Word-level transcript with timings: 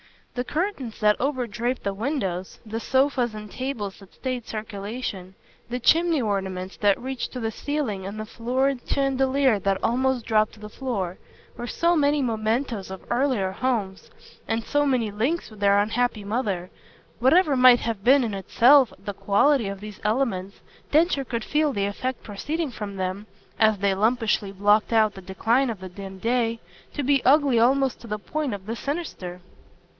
The 0.33 0.43
curtains 0.43 0.99
that 1.01 1.17
overdraped 1.19 1.83
the 1.83 1.93
windows, 1.93 2.59
the 2.65 2.79
sofas 2.79 3.35
and 3.35 3.51
tables 3.51 3.99
that 3.99 4.13
stayed 4.15 4.47
circulation, 4.47 5.35
the 5.69 5.79
chimney 5.79 6.21
ornaments 6.21 6.77
that 6.77 6.99
reached 6.99 7.33
to 7.33 7.39
the 7.39 7.51
ceiling 7.51 8.07
and 8.07 8.19
the 8.19 8.25
florid 8.25 8.79
chandelier 8.87 9.59
that 9.59 9.77
almost 9.83 10.25
dropped 10.25 10.53
to 10.53 10.59
the 10.59 10.69
floor, 10.69 11.19
were 11.55 11.67
so 11.67 11.95
many 11.95 12.23
mementoes 12.23 12.89
of 12.89 13.05
earlier 13.11 13.51
homes 13.51 14.09
and 14.47 14.63
so 14.63 14.87
many 14.87 15.11
links 15.11 15.51
with 15.51 15.59
their 15.59 15.77
unhappy 15.77 16.23
mother. 16.23 16.71
Whatever 17.19 17.55
might 17.55 17.81
have 17.81 18.03
been 18.03 18.23
in 18.23 18.33
itself 18.33 18.91
the 18.97 19.13
quality 19.13 19.67
of 19.67 19.81
these 19.81 19.99
elements 20.03 20.61
Densher 20.89 21.25
could 21.25 21.43
feel 21.43 21.73
the 21.73 21.85
effect 21.85 22.23
proceeding 22.23 22.71
from 22.71 22.95
them, 22.95 23.27
as 23.59 23.77
they 23.77 23.93
lumpishly 23.93 24.51
blocked 24.53 24.93
out 24.93 25.13
the 25.13 25.21
decline 25.21 25.69
of 25.69 25.79
the 25.81 25.89
dim 25.89 26.17
day, 26.17 26.59
to 26.93 27.03
be 27.03 27.23
ugly 27.23 27.59
almost 27.59 27.99
to 28.01 28.07
the 28.07 28.17
point 28.17 28.55
of 28.55 28.65
the 28.65 28.77
sinister. 28.77 29.41